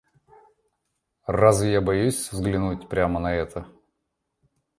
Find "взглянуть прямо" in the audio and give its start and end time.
2.31-3.19